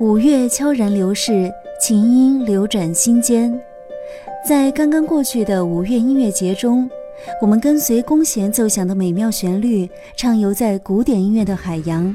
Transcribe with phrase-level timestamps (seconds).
[0.00, 1.48] 五月悄然流逝，
[1.80, 3.56] 琴音流转心间。
[4.44, 6.90] 在刚刚过去的五月音乐节中，
[7.40, 12.14] 我们跟随弓弦奏响的美妙旋律，畅游在古典音乐的海洋。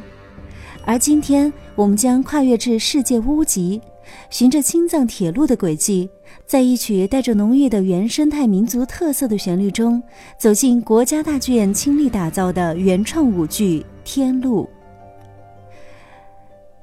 [0.83, 3.79] 而今天，我们将跨越至世界屋脊，
[4.29, 6.09] 循着青藏铁路的轨迹，
[6.45, 10.03] 在一曲带着浓郁的原生态民族特色的旋律中，
[10.37, 14.65] 走进国家大剧院倾力打造的原创舞剧《天路》。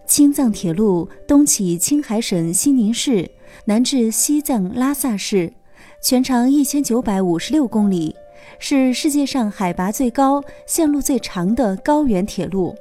[0.06, 3.28] 青藏铁路东起青海省西宁市，
[3.64, 5.52] 南至西藏拉萨市，
[6.00, 8.14] 全长一千九百五十六公里，
[8.60, 12.72] 是世界上海拔最高、线路最长的高原铁路。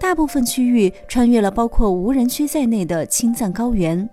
[0.00, 4.08] 大部分区域穿越了包括无人区在内的青藏高原。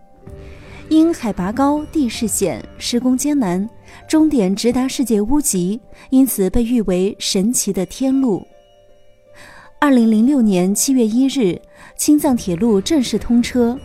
[0.90, 3.68] 因海拔高、地势险、施工艰难，
[4.06, 5.80] 终点直达世界屋脊，
[6.10, 8.46] 因此被誉为神奇的天路。
[9.84, 11.60] 二零零六年七月一日。
[11.98, 13.78] 青藏铁路正式通车，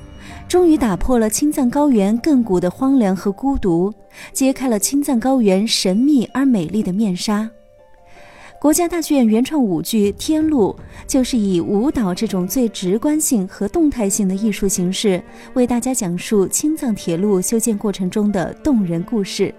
[0.47, 3.93] 终于打破了青藏高原亘古的荒凉和孤独，
[4.33, 7.51] 揭开了青藏高原神秘而美丽的面纱。
[8.61, 10.73] 国家大剧院原创舞剧《天路》
[11.09, 15.21] 就是以舞蹈这种最直观性和动态性的艺术形式，
[15.55, 19.53] 为大家讲述青藏铁路修建过程中的动人故事。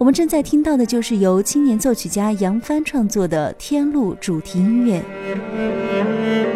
[0.00, 6.49] 我们正在听到的就是由青年作曲家杨帆创作的《天路》主题音乐。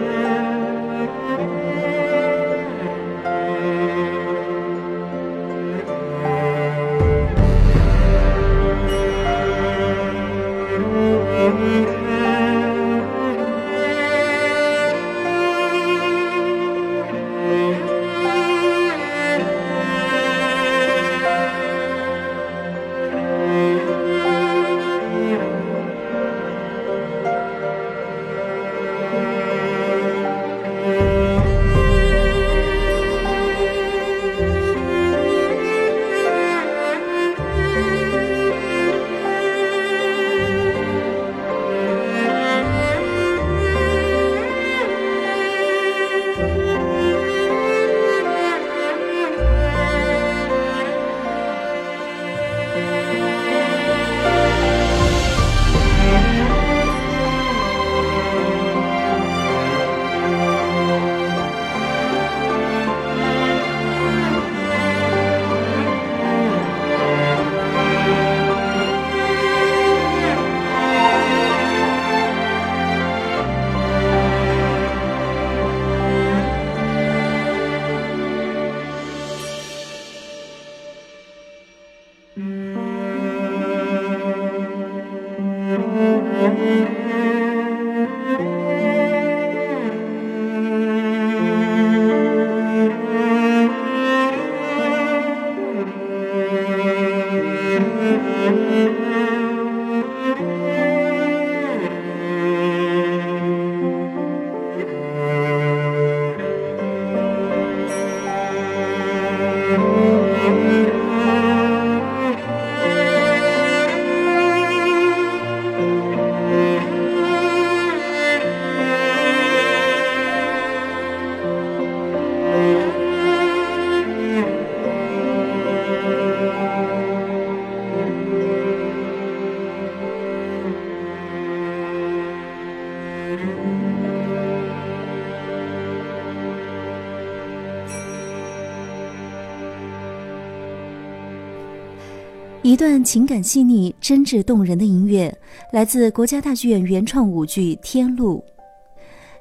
[142.64, 145.30] 一段情感细腻、真挚动人的音乐，
[145.70, 148.38] 来自国家大剧院原创舞剧《天路》。《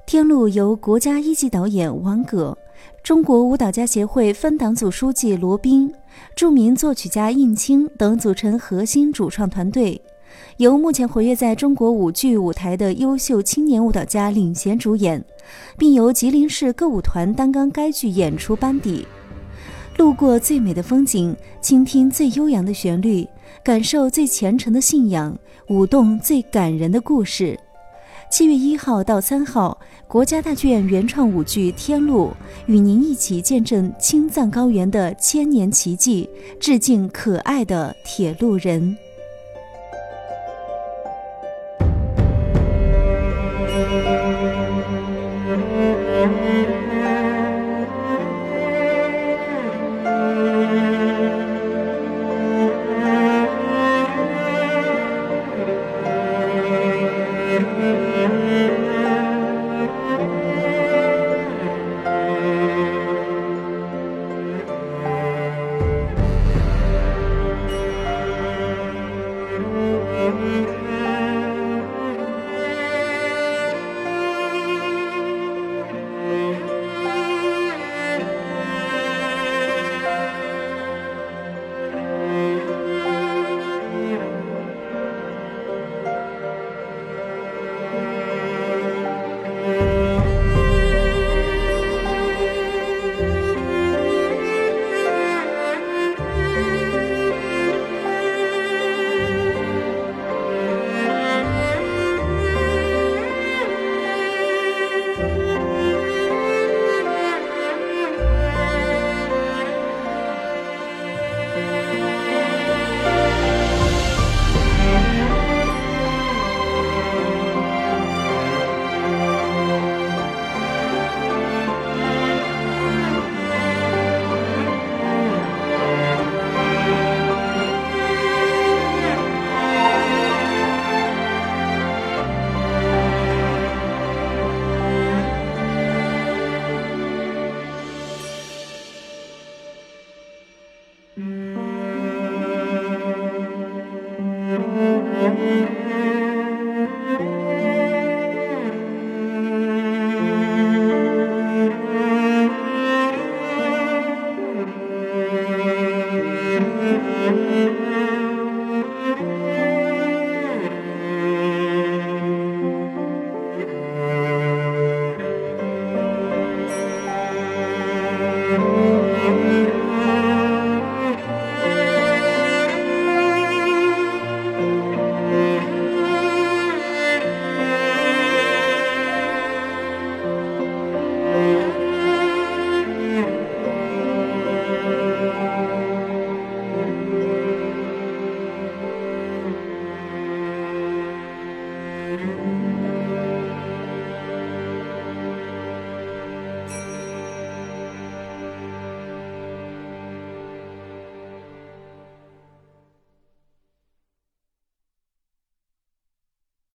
[0.06, 2.57] 天路》由国家一级导演王葛、
[3.01, 5.89] 中国舞蹈家协会分党组书记罗宾、
[6.35, 10.01] 著名作曲家应清等组成核心主创团队，
[10.57, 15.23] 由目前活跃在中国舞剧舞台的优秀青年舞蹈家领衔主演，
[15.78, 19.08] 并由吉林市歌舞团担纲该剧演出班底。
[19.97, 23.28] 路过最美的风景倾听最悠扬的旋律
[23.63, 25.37] 感受最虔诚的信仰
[25.67, 27.57] 舞动最感人的故事。
[28.29, 32.31] 七月一号到三号国家大剧院原创舞剧天路
[32.66, 36.28] 与您一起见证青藏高原的千年奇迹
[36.59, 38.97] 致敬可爱的铁路人。